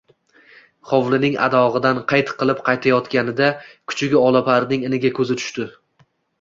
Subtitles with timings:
[0.91, 5.71] Hovlining adog`idan qayt qilib qaytayotganida kuchugi Olaparning iniga ko`zi tushdi